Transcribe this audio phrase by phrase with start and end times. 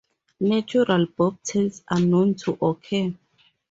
[0.39, 3.13] Natural bobtails are known to occur.